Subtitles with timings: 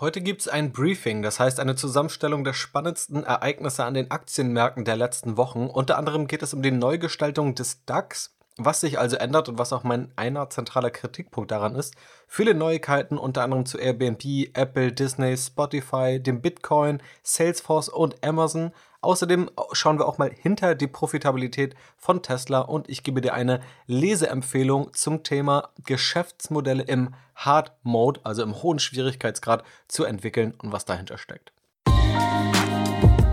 [0.00, 4.86] Heute gibt es ein Briefing, das heißt eine Zusammenstellung der spannendsten Ereignisse an den Aktienmärkten
[4.86, 5.66] der letzten Wochen.
[5.66, 8.34] Unter anderem geht es um die Neugestaltung des DAX,
[8.64, 11.94] was sich also ändert und was auch mein einer zentraler Kritikpunkt daran ist.
[12.26, 14.22] Viele Neuigkeiten, unter anderem zu Airbnb,
[14.54, 18.72] Apple, Disney, Spotify, dem Bitcoin, Salesforce und Amazon.
[19.00, 23.60] Außerdem schauen wir auch mal hinter die Profitabilität von Tesla und ich gebe dir eine
[23.86, 30.84] Leseempfehlung zum Thema Geschäftsmodelle im Hard Mode, also im hohen Schwierigkeitsgrad, zu entwickeln und was
[30.84, 31.52] dahinter steckt.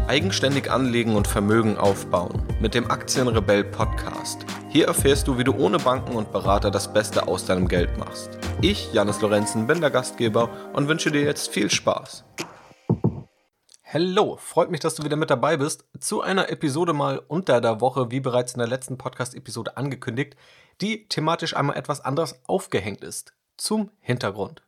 [0.08, 4.46] Eigenständig anlegen und Vermögen aufbauen mit dem Aktienrebell Podcast.
[4.70, 8.30] Hier erfährst du, wie du ohne Banken und Berater das Beste aus deinem Geld machst.
[8.62, 12.24] Ich, Janis Lorenzen, bin der Gastgeber und wünsche dir jetzt viel Spaß.
[13.84, 17.82] Hallo, freut mich, dass du wieder mit dabei bist zu einer Episode mal unter der
[17.82, 20.38] Woche, wie bereits in der letzten Podcast-Episode angekündigt,
[20.80, 23.34] die thematisch einmal etwas anders aufgehängt ist.
[23.58, 24.62] Zum Hintergrund.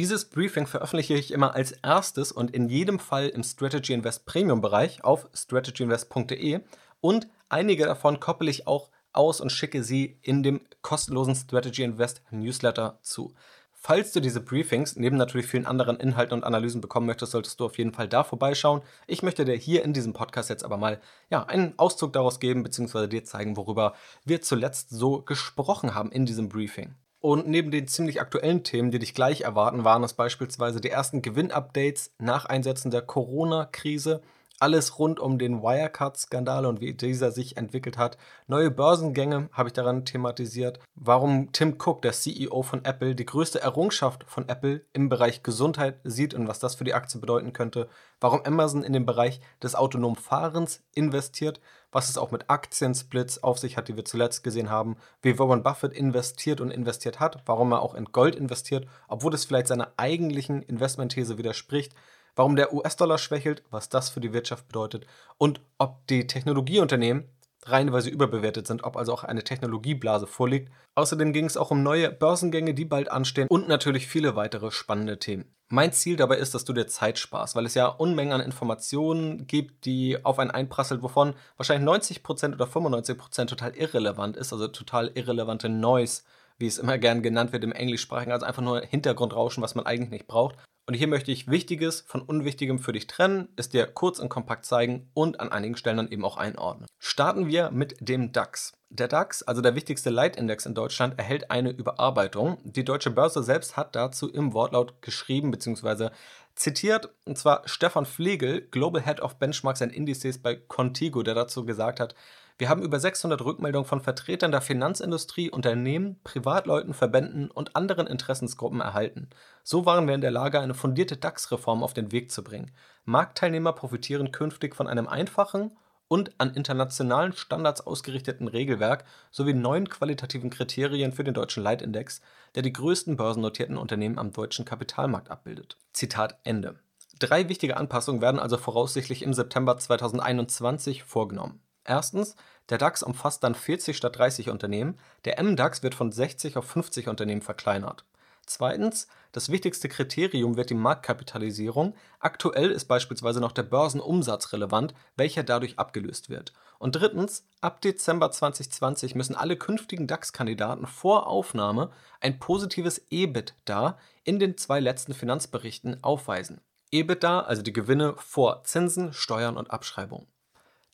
[0.00, 4.62] Dieses Briefing veröffentliche ich immer als erstes und in jedem Fall im Strategy Invest Premium
[4.62, 6.60] Bereich auf strategyinvest.de
[7.02, 12.22] und einige davon koppel ich auch aus und schicke sie in dem kostenlosen Strategy Invest
[12.30, 13.34] Newsletter zu.
[13.74, 17.66] Falls du diese Briefings neben natürlich vielen anderen Inhalten und Analysen bekommen möchtest, solltest du
[17.66, 18.80] auf jeden Fall da vorbeischauen.
[19.06, 22.62] Ich möchte dir hier in diesem Podcast jetzt aber mal ja, einen Auszug daraus geben,
[22.62, 23.94] beziehungsweise dir zeigen, worüber
[24.24, 26.94] wir zuletzt so gesprochen haben in diesem Briefing.
[27.20, 31.20] Und neben den ziemlich aktuellen Themen, die dich gleich erwarten, waren es beispielsweise die ersten
[31.20, 34.22] Gewinn-Updates nach Einsätzen der Corona-Krise,
[34.60, 38.18] alles rund um den Wirecard-Skandal und wie dieser sich entwickelt hat.
[38.46, 40.78] Neue Börsengänge habe ich daran thematisiert.
[40.94, 45.98] Warum Tim Cook, der CEO von Apple, die größte Errungenschaft von Apple im Bereich Gesundheit
[46.04, 47.88] sieht und was das für die Aktie bedeuten könnte.
[48.20, 51.60] Warum Amazon in den Bereich des autonomen Fahrens investiert.
[51.90, 54.96] Was es auch mit Aktiensplits auf sich hat, die wir zuletzt gesehen haben.
[55.22, 57.42] Wie Warren Buffett investiert und investiert hat.
[57.46, 61.94] Warum er auch in Gold investiert, obwohl es vielleicht seiner eigentlichen Investmentthese widerspricht
[62.36, 65.06] warum der US-Dollar schwächelt, was das für die Wirtschaft bedeutet
[65.38, 67.28] und ob die Technologieunternehmen
[67.66, 70.72] reihenweise überbewertet sind, ob also auch eine Technologieblase vorliegt.
[70.94, 75.18] Außerdem ging es auch um neue Börsengänge, die bald anstehen und natürlich viele weitere spannende
[75.18, 75.44] Themen.
[75.68, 79.46] Mein Ziel dabei ist, dass du dir Zeit sparst, weil es ja Unmengen an Informationen
[79.46, 85.12] gibt, die auf einen einprasselt, wovon wahrscheinlich 90% oder 95% total irrelevant ist, also total
[85.14, 86.22] irrelevante Noise,
[86.58, 90.10] wie es immer gern genannt wird im Englischsprachigen, also einfach nur Hintergrundrauschen, was man eigentlich
[90.10, 90.56] nicht braucht.
[90.90, 94.66] Und hier möchte ich Wichtiges von Unwichtigem für dich trennen, es dir kurz und kompakt
[94.66, 96.88] zeigen und an einigen Stellen dann eben auch einordnen.
[96.98, 98.72] Starten wir mit dem DAX.
[98.88, 102.58] Der DAX, also der wichtigste Leitindex in Deutschland, erhält eine Überarbeitung.
[102.64, 106.08] Die deutsche Börse selbst hat dazu im Wortlaut geschrieben bzw.
[106.56, 111.64] zitiert, und zwar Stefan Flegel, Global Head of Benchmarks and Indices bei Contigo, der dazu
[111.64, 112.16] gesagt hat,
[112.60, 118.82] wir haben über 600 Rückmeldungen von Vertretern der Finanzindustrie, Unternehmen, Privatleuten, Verbänden und anderen Interessensgruppen
[118.82, 119.30] erhalten.
[119.64, 122.70] So waren wir in der Lage, eine fundierte DAX-Reform auf den Weg zu bringen.
[123.06, 125.72] Marktteilnehmer profitieren künftig von einem einfachen
[126.06, 132.20] und an internationalen Standards ausgerichteten Regelwerk sowie neuen qualitativen Kriterien für den deutschen Leitindex,
[132.56, 135.78] der die größten börsennotierten Unternehmen am deutschen Kapitalmarkt abbildet.
[135.94, 136.78] Zitat Ende.
[137.18, 141.62] Drei wichtige Anpassungen werden also voraussichtlich im September 2021 vorgenommen.
[141.84, 142.36] Erstens,
[142.68, 147.08] der DAX umfasst dann 40 statt 30 Unternehmen, der MDAX wird von 60 auf 50
[147.08, 148.04] Unternehmen verkleinert.
[148.46, 151.94] Zweitens, das wichtigste Kriterium wird die Marktkapitalisierung.
[152.18, 156.52] Aktuell ist beispielsweise noch der Börsenumsatz relevant, welcher dadurch abgelöst wird.
[156.80, 164.40] Und drittens, ab Dezember 2020 müssen alle künftigen DAX-Kandidaten vor Aufnahme ein positives EBITDA in
[164.40, 166.60] den zwei letzten Finanzberichten aufweisen.
[166.90, 170.26] EBITDA, also die Gewinne vor Zinsen, Steuern und Abschreibungen.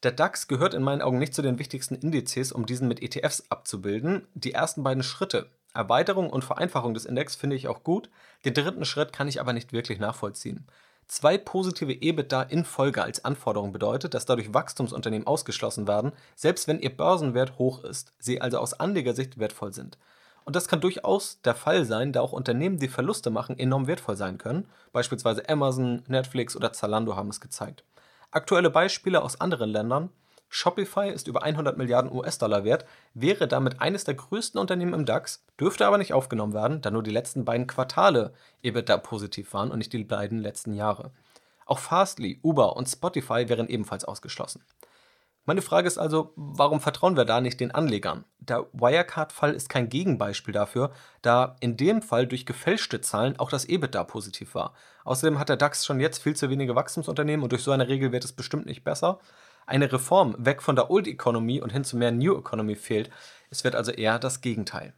[0.06, 3.42] Der DAX gehört in meinen Augen nicht zu den wichtigsten Indizes, um diesen mit ETFs
[3.48, 4.24] abzubilden.
[4.34, 8.08] Die ersten beiden Schritte, Erweiterung und Vereinfachung des Index, finde ich auch gut.
[8.44, 10.64] Den dritten Schritt kann ich aber nicht wirklich nachvollziehen.
[11.08, 16.78] Zwei positive EBITDA in Folge als Anforderung bedeutet, dass dadurch Wachstumsunternehmen ausgeschlossen werden, selbst wenn
[16.78, 19.98] ihr Börsenwert hoch ist, sie also aus Anlegersicht wertvoll sind.
[20.44, 24.16] Und das kann durchaus der Fall sein, da auch Unternehmen, die Verluste machen, enorm wertvoll
[24.16, 24.68] sein können.
[24.92, 27.82] Beispielsweise Amazon, Netflix oder Zalando haben es gezeigt.
[28.30, 30.10] Aktuelle Beispiele aus anderen Ländern:
[30.48, 32.84] Shopify ist über 100 Milliarden US-Dollar wert,
[33.14, 37.02] wäre damit eines der größten Unternehmen im DAX, dürfte aber nicht aufgenommen werden, da nur
[37.02, 38.32] die letzten beiden Quartale
[38.62, 41.10] EBITDA positiv waren und nicht die beiden letzten Jahre.
[41.64, 44.62] Auch Fastly, Uber und Spotify wären ebenfalls ausgeschlossen
[45.46, 48.24] meine Frage ist also, warum vertrauen wir da nicht den Anlegern?
[48.40, 50.90] Der Wirecard-Fall ist kein Gegenbeispiel dafür,
[51.22, 54.74] da in dem Fall durch gefälschte Zahlen auch das EBITDA positiv war.
[55.04, 58.10] Außerdem hat der DAX schon jetzt viel zu wenige Wachstumsunternehmen und durch so eine Regel
[58.10, 59.20] wird es bestimmt nicht besser.
[59.66, 63.10] Eine Reform weg von der Old Economy und hin zu mehr New Economy fehlt.
[63.48, 64.94] Es wird also eher das Gegenteil.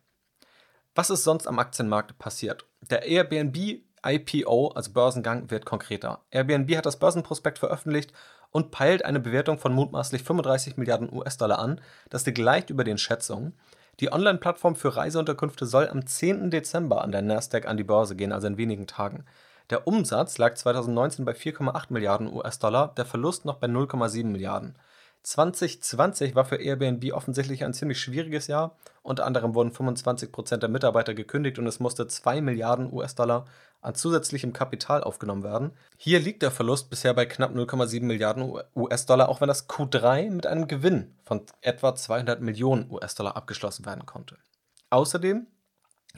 [0.95, 2.65] Was ist sonst am Aktienmarkt passiert?
[2.81, 6.21] Der Airbnb IPO, also Börsengang, wird konkreter.
[6.31, 8.13] Airbnb hat das Börsenprospekt veröffentlicht
[8.51, 11.81] und peilt eine Bewertung von mutmaßlich 35 Milliarden US-Dollar an.
[12.09, 13.55] Das liegt leicht über den Schätzungen.
[14.01, 16.51] Die Online-Plattform für Reiseunterkünfte soll am 10.
[16.51, 19.25] Dezember an der Nasdaq an die Börse gehen, also in wenigen Tagen.
[19.71, 24.79] Der Umsatz lag 2019 bei 4,8 Milliarden US-Dollar, der Verlust noch bei 0,7 Milliarden.
[25.25, 28.77] 2020 war für Airbnb offensichtlich ein ziemlich schwieriges Jahr.
[29.03, 33.45] Unter anderem wurden 25% der Mitarbeiter gekündigt und es musste 2 Milliarden US-Dollar
[33.81, 35.73] an zusätzlichem Kapital aufgenommen werden.
[35.97, 40.47] Hier liegt der Verlust bisher bei knapp 0,7 Milliarden US-Dollar, auch wenn das Q3 mit
[40.47, 44.37] einem Gewinn von etwa 200 Millionen US-Dollar abgeschlossen werden konnte.
[44.91, 45.47] Außerdem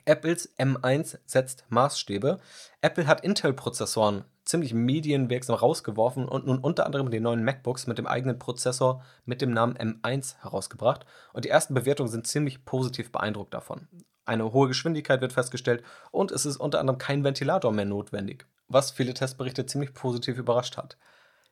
[0.04, 2.40] Apples M1 setzt Maßstäbe.
[2.80, 8.06] Apple hat Intel-Prozessoren ziemlich medienwirksam rausgeworfen und nun unter anderem den neuen MacBooks mit dem
[8.06, 11.06] eigenen Prozessor mit dem Namen M1 herausgebracht.
[11.32, 13.88] Und die ersten Bewertungen sind ziemlich positiv beeindruckt davon.
[14.30, 15.82] Eine hohe Geschwindigkeit wird festgestellt
[16.12, 20.76] und es ist unter anderem kein Ventilator mehr notwendig, was viele Testberichte ziemlich positiv überrascht
[20.76, 20.96] hat.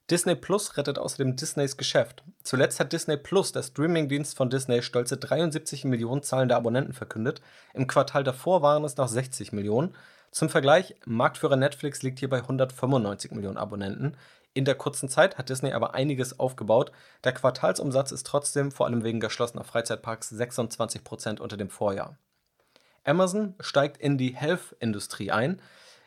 [0.09, 2.23] Disney Plus rettet außerdem Disneys Geschäft.
[2.45, 7.43] Zuletzt hat Disney Plus, der Streamingdienst von Disney, stolze 73 Millionen zahlende Abonnenten verkündet.
[7.75, 9.97] Im Quartal davor waren es noch 60 Millionen.
[10.31, 14.17] Zum Vergleich, Marktführer Netflix liegt hier bei 195 Millionen Abonnenten.
[14.55, 16.93] In der kurzen Zeit hat Disney aber einiges aufgebaut.
[17.25, 22.17] Der Quartalsumsatz ist trotzdem, vor allem wegen geschlossener Freizeitparks, 26% unter dem Vorjahr.
[23.09, 25.61] Amazon steigt in die Health-Industrie ein.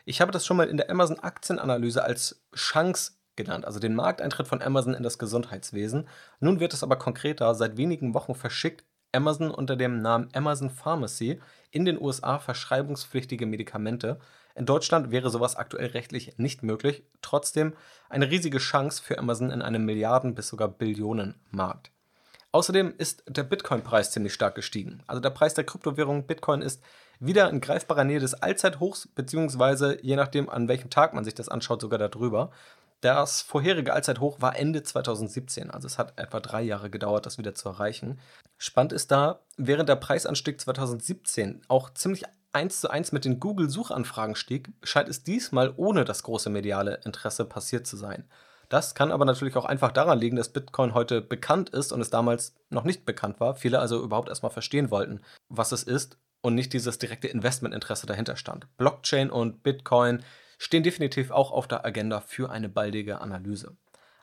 [0.04, 4.62] Ich habe das schon mal in der Amazon-Aktienanalyse als Chance genannt, also den Markteintritt von
[4.62, 6.08] Amazon in das Gesundheitswesen.
[6.40, 7.54] Nun wird es aber konkreter.
[7.54, 11.40] Seit wenigen Wochen verschickt Amazon unter dem Namen Amazon Pharmacy
[11.70, 14.18] in den USA verschreibungspflichtige Medikamente.
[14.54, 17.74] In Deutschland wäre sowas aktuell rechtlich nicht möglich, trotzdem
[18.08, 21.90] eine riesige Chance für Amazon in einem Milliarden- bis sogar Billionenmarkt.
[22.52, 25.02] Außerdem ist der Bitcoin-Preis ziemlich stark gestiegen.
[25.06, 26.82] Also der Preis der Kryptowährung Bitcoin ist
[27.18, 31.48] wieder in greifbarer Nähe des Allzeithochs, beziehungsweise je nachdem, an welchem Tag man sich das
[31.48, 32.50] anschaut, sogar darüber.
[33.00, 37.54] Das vorherige Allzeithoch war Ende 2017, also es hat etwa drei Jahre gedauert, das wieder
[37.54, 38.20] zu erreichen.
[38.58, 44.36] Spannend ist da, während der Preisanstieg 2017 auch ziemlich eins zu eins mit den Google-Suchanfragen
[44.36, 48.24] stieg, scheint es diesmal ohne das große mediale Interesse passiert zu sein.
[48.72, 52.08] Das kann aber natürlich auch einfach daran liegen, dass Bitcoin heute bekannt ist und es
[52.08, 53.54] damals noch nicht bekannt war.
[53.54, 55.20] Viele also überhaupt erstmal verstehen wollten,
[55.50, 58.74] was es ist und nicht dieses direkte Investmentinteresse dahinter stand.
[58.78, 60.24] Blockchain und Bitcoin
[60.56, 63.76] stehen definitiv auch auf der Agenda für eine baldige Analyse.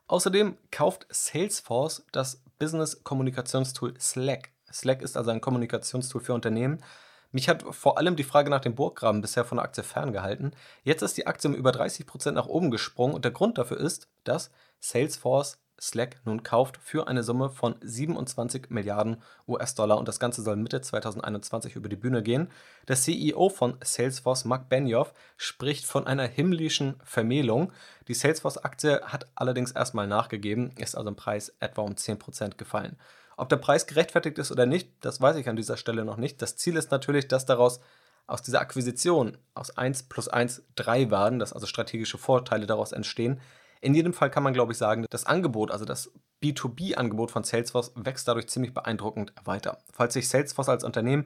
[0.08, 4.50] Außerdem kauft Salesforce das Business-Kommunikationstool Slack.
[4.74, 6.84] Slack ist also ein Kommunikationstool für Unternehmen,
[7.32, 10.52] mich hat vor allem die Frage nach dem Burggraben bisher von der Aktie ferngehalten.
[10.84, 14.08] Jetzt ist die Aktie um über 30% nach oben gesprungen und der Grund dafür ist,
[14.24, 20.42] dass Salesforce Slack nun kauft für eine Summe von 27 Milliarden US-Dollar und das Ganze
[20.42, 22.50] soll Mitte 2021 über die Bühne gehen.
[22.88, 27.72] Der CEO von Salesforce, Mark Benioff, spricht von einer himmlischen Vermählung.
[28.08, 32.98] Die Salesforce-Aktie hat allerdings erstmal nachgegeben, ist also im Preis etwa um 10% gefallen.
[33.40, 36.42] Ob der Preis gerechtfertigt ist oder nicht, das weiß ich an dieser Stelle noch nicht.
[36.42, 37.80] Das Ziel ist natürlich, dass daraus
[38.28, 43.40] aus dieser Akquisition aus 1 plus 1 3 werden, dass also strategische Vorteile daraus entstehen.
[43.80, 46.12] In jedem Fall kann man, glaube ich, sagen, das Angebot, also das
[46.44, 49.78] B2B-Angebot von Salesforce, wächst dadurch ziemlich beeindruckend weiter.
[49.94, 51.26] Falls sich Salesforce als Unternehmen,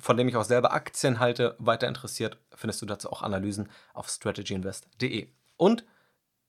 [0.00, 4.08] von dem ich auch selber Aktien halte, weiter interessiert, findest du dazu auch Analysen auf
[4.08, 5.28] strategyinvest.de.
[5.56, 5.84] Und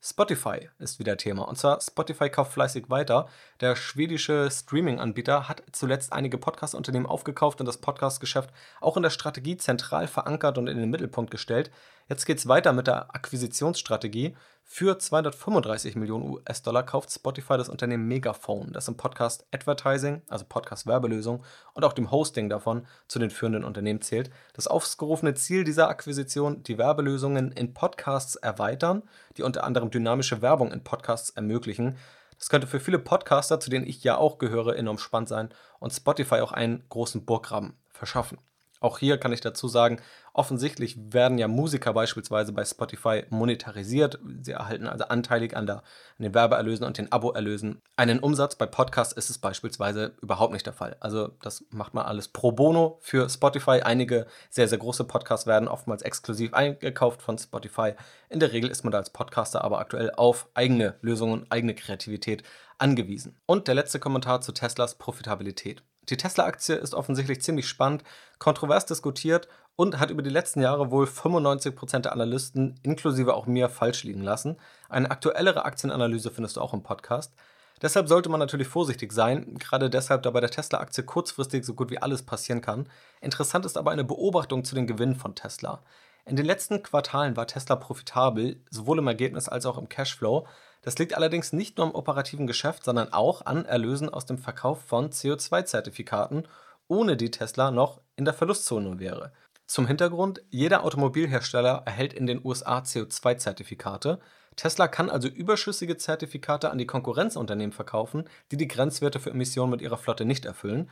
[0.02, 1.48] Spotify ist wieder Thema.
[1.48, 3.28] Und zwar Spotify kauft fleißig weiter.
[3.60, 9.58] Der schwedische Streaming-Anbieter hat zuletzt einige Podcast-Unternehmen aufgekauft und das Podcast-Geschäft auch in der Strategie
[9.58, 11.70] zentral verankert und in den Mittelpunkt gestellt.
[12.08, 14.36] Jetzt geht es weiter mit der Akquisitionsstrategie.
[14.72, 21.44] Für 235 Millionen US-Dollar kauft Spotify das Unternehmen Megaphone, das im Podcast Advertising, also Podcast-Werbelösung
[21.74, 24.30] und auch dem Hosting davon zu den führenden Unternehmen zählt.
[24.54, 29.02] Das aufgerufene Ziel dieser Akquisition, die Werbelösungen in Podcasts erweitern,
[29.38, 31.98] die unter anderem dynamische Werbung in Podcasts ermöglichen.
[32.38, 35.50] Das könnte für viele Podcaster, zu denen ich ja auch gehöre, enorm spannend sein
[35.80, 38.38] und Spotify auch einen großen Burggraben verschaffen.
[38.82, 40.00] Auch hier kann ich dazu sagen,
[40.34, 44.20] offensichtlich werden ja Musiker beispielsweise bei Spotify monetarisiert.
[44.42, 45.84] Sie erhalten also anteilig an, der, an
[46.24, 48.56] den Werbeerlösen und den Aboerlösen einen Umsatz.
[48.56, 50.96] Bei Podcasts ist es beispielsweise überhaupt nicht der Fall.
[51.02, 53.82] Also das macht man alles pro bono für Spotify.
[53.82, 57.94] Einige sehr, sehr große Podcasts werden oftmals exklusiv eingekauft von Spotify.
[58.30, 62.44] In der Regel ist man da als Podcaster aber aktuell auf eigene Lösungen, eigene Kreativität
[62.78, 63.36] angewiesen.
[63.46, 65.84] Und der letzte Kommentar zu Teslas Profitabilität.
[66.10, 68.04] Die Tesla-Aktie ist offensichtlich ziemlich spannend,
[68.40, 73.70] kontrovers diskutiert und hat über die letzten Jahre wohl 95% der Analysten, inklusive auch mir,
[73.70, 74.58] falsch liegen lassen.
[74.90, 77.34] Eine aktuellere Aktienanalyse findest du auch im Podcast.
[77.82, 81.92] Deshalb sollte man natürlich vorsichtig sein, gerade deshalb, da bei der Tesla-Aktie kurzfristig so gut
[81.92, 82.90] wie alles passieren kann.
[83.22, 85.82] Interessant ist aber eine Beobachtung zu den Gewinnen von Tesla.
[86.30, 90.46] In den letzten Quartalen war Tesla profitabel, sowohl im Ergebnis als auch im Cashflow.
[90.84, 94.80] Das liegt allerdings nicht nur am operativen Geschäft, sondern auch an Erlösen aus dem Verkauf
[94.84, 96.44] von CO2-Zertifikaten,
[96.88, 99.32] ohne die Tesla noch in der Verlustzone wäre.
[99.66, 104.20] Zum Hintergrund, jeder Automobilhersteller erhält in den USA CO2-Zertifikate.
[104.56, 109.82] Tesla kann also überschüssige Zertifikate an die Konkurrenzunternehmen verkaufen, die die Grenzwerte für Emissionen mit
[109.82, 110.92] ihrer Flotte nicht erfüllen.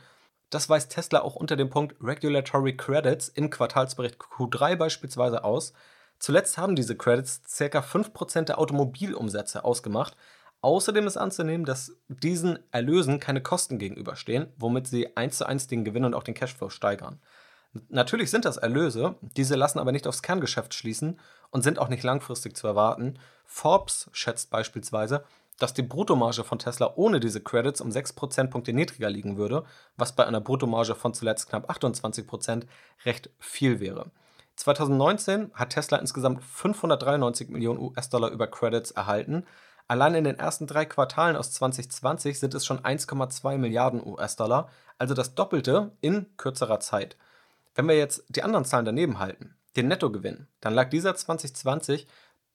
[0.50, 5.74] Das weist Tesla auch unter dem Punkt Regulatory Credits im Quartalsbericht Q3 beispielsweise aus.
[6.18, 7.80] Zuletzt haben diese Credits ca.
[7.80, 10.16] 5% der Automobilumsätze ausgemacht.
[10.60, 15.84] Außerdem ist anzunehmen, dass diesen Erlösen keine Kosten gegenüberstehen, womit sie eins zu eins den
[15.84, 17.20] Gewinn und auch den Cashflow steigern.
[17.90, 22.02] Natürlich sind das Erlöse, diese lassen aber nicht aufs Kerngeschäft schließen und sind auch nicht
[22.02, 23.18] langfristig zu erwarten.
[23.44, 25.24] Forbes schätzt beispielsweise,
[25.58, 29.64] dass die Bruttomarge von Tesla ohne diese Credits um 6 Prozentpunkte niedriger liegen würde,
[29.96, 32.66] was bei einer Bruttomarge von zuletzt knapp 28 Prozent
[33.04, 34.10] recht viel wäre.
[34.56, 39.44] 2019 hat Tesla insgesamt 593 Millionen US-Dollar über Credits erhalten.
[39.86, 45.14] Allein in den ersten drei Quartalen aus 2020 sind es schon 1,2 Milliarden US-Dollar, also
[45.14, 47.16] das Doppelte in kürzerer Zeit.
[47.74, 52.08] Wenn wir jetzt die anderen Zahlen daneben halten, den Nettogewinn, dann lag dieser 2020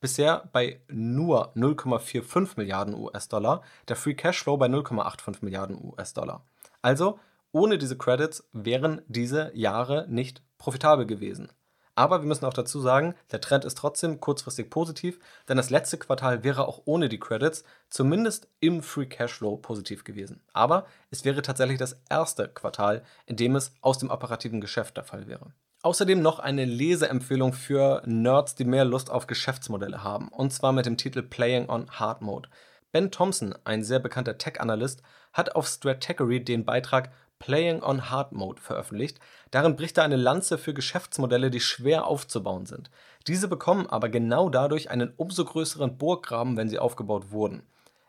[0.04, 6.46] bisher bei nur 0,45 Milliarden US-Dollar, der Free Cashflow bei 0,85 Milliarden US-Dollar.
[6.82, 7.20] Also
[7.54, 11.54] ohne diese Credits wären diese Jahre nicht profitabel gewesen.
[11.96, 15.98] Aber wir müssen auch dazu sagen, der Trend ist trotzdem kurzfristig positiv, denn das letzte
[15.98, 20.42] Quartal wäre auch ohne die Credits zumindest im Free Cashflow positiv gewesen.
[20.52, 25.06] Aber es wäre tatsächlich das erste Quartal, in dem es aus dem operativen Geschäft der
[25.06, 25.54] Fall wäre.
[25.86, 30.86] Außerdem noch eine Leseempfehlung für Nerds, die mehr Lust auf Geschäftsmodelle haben, und zwar mit
[30.86, 32.48] dem Titel Playing on Hard Mode.
[32.94, 38.62] Ben Thompson, ein sehr bekannter Tech-Analyst, hat auf Stratechery den Beitrag Playing on Hard Mode
[38.62, 39.20] veröffentlicht.
[39.52, 42.90] Darin bricht er eine Lanze für Geschäftsmodelle, die schwer aufzubauen sind.
[43.28, 47.64] Diese bekommen aber genau dadurch einen umso größeren Burggraben, wenn sie aufgebaut wurden.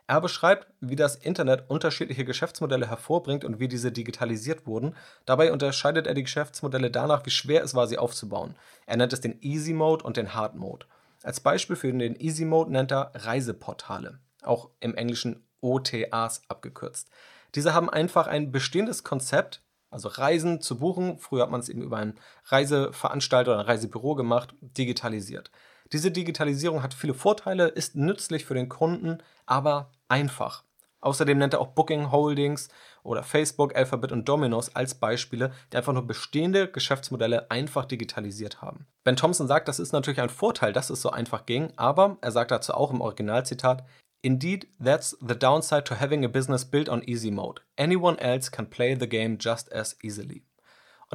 [0.07, 4.95] Er beschreibt, wie das Internet unterschiedliche Geschäftsmodelle hervorbringt und wie diese digitalisiert wurden.
[5.25, 8.55] Dabei unterscheidet er die Geschäftsmodelle danach, wie schwer es war, sie aufzubauen.
[8.85, 10.85] Er nennt es den Easy Mode und den Hard Mode.
[11.23, 17.09] Als Beispiel für den Easy Mode nennt er Reiseportale, auch im Englischen OTAs abgekürzt.
[17.55, 21.81] Diese haben einfach ein bestehendes Konzept, also Reisen zu buchen, früher hat man es eben
[21.81, 25.49] über einen Reiseveranstalter oder ein Reisebüro gemacht, digitalisiert.
[25.91, 30.63] Diese Digitalisierung hat viele Vorteile, ist nützlich für den Kunden, aber einfach.
[31.01, 32.69] Außerdem nennt er auch Booking Holdings
[33.03, 38.87] oder Facebook, Alphabet und Domino's als Beispiele, die einfach nur bestehende Geschäftsmodelle einfach digitalisiert haben.
[39.03, 42.31] Ben Thompson sagt, das ist natürlich ein Vorteil, dass es so einfach ging, aber er
[42.31, 43.85] sagt dazu auch im Originalzitat,
[44.23, 47.61] Indeed, that's the downside to having a business built on easy mode.
[47.77, 50.41] Anyone else can play the game just as easily.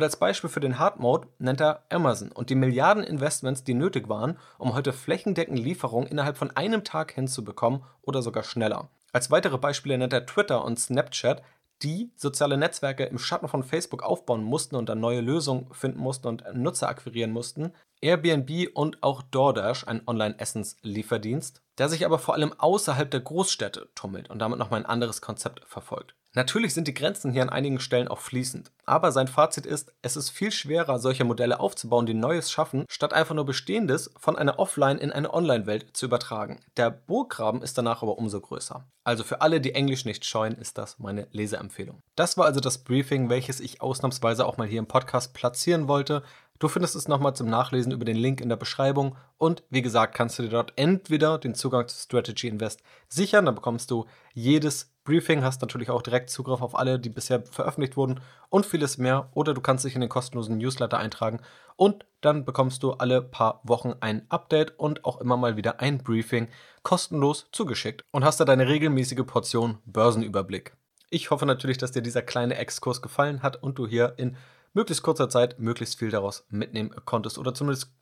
[0.00, 3.74] Und als Beispiel für den Hard Mode nennt er Amazon und die Milliarden Investments, die
[3.74, 8.88] nötig waren, um heute flächendeckend Lieferungen innerhalb von einem Tag hinzubekommen oder sogar schneller.
[9.12, 11.42] Als weitere Beispiele nennt er Twitter und Snapchat,
[11.82, 16.28] die soziale Netzwerke im Schatten von Facebook aufbauen mussten und dann neue Lösungen finden mussten
[16.28, 22.52] und Nutzer akquirieren mussten, Airbnb und auch DoorDash, ein Online-Essenslieferdienst, der sich aber vor allem
[22.58, 26.14] außerhalb der Großstädte tummelt und damit nochmal ein anderes Konzept verfolgt.
[26.32, 30.16] Natürlich sind die Grenzen hier an einigen Stellen auch fließend, aber sein Fazit ist, es
[30.16, 34.60] ist viel schwerer, solche Modelle aufzubauen, die Neues schaffen, statt einfach nur Bestehendes von einer
[34.60, 36.60] Offline- in eine Online-Welt zu übertragen.
[36.76, 38.86] Der Burggraben ist danach aber umso größer.
[39.02, 42.00] Also für alle, die Englisch nicht scheuen, ist das meine Leseempfehlung.
[42.14, 46.22] Das war also das Briefing, welches ich ausnahmsweise auch mal hier im Podcast platzieren wollte.
[46.60, 49.16] Du findest es nochmal zum Nachlesen über den Link in der Beschreibung.
[49.38, 53.54] Und wie gesagt kannst du dir dort entweder den Zugang zu Strategy Invest sichern, dann
[53.54, 58.20] bekommst du jedes Briefing, hast natürlich auch direkt Zugriff auf alle, die bisher veröffentlicht wurden
[58.50, 59.30] und vieles mehr.
[59.32, 61.40] Oder du kannst dich in den kostenlosen Newsletter eintragen.
[61.76, 65.96] Und dann bekommst du alle paar Wochen ein Update und auch immer mal wieder ein
[65.96, 66.48] Briefing
[66.82, 68.04] kostenlos zugeschickt.
[68.10, 70.76] Und hast da deine regelmäßige Portion Börsenüberblick.
[71.08, 74.36] Ich hoffe natürlich, dass dir dieser kleine Exkurs gefallen hat und du hier in
[74.72, 77.92] möglichst kurzer Zeit möglichst viel daraus mitnehmen konntest oder zumindest.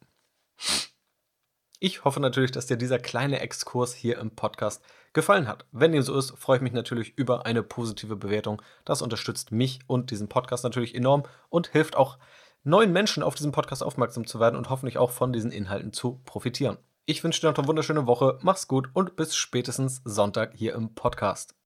[1.81, 4.83] Ich hoffe natürlich, dass dir dieser kleine Exkurs hier im Podcast
[5.13, 5.65] gefallen hat.
[5.71, 8.61] Wenn dem so ist, freue ich mich natürlich über eine positive Bewertung.
[8.85, 12.19] Das unterstützt mich und diesen Podcast natürlich enorm und hilft auch
[12.65, 16.21] neuen Menschen auf diesen Podcast aufmerksam zu werden und hoffentlich auch von diesen Inhalten zu
[16.25, 16.79] profitieren.
[17.07, 20.95] Ich wünsche dir noch eine wunderschöne Woche, mach's gut und bis spätestens Sonntag hier im
[20.95, 21.58] Podcast.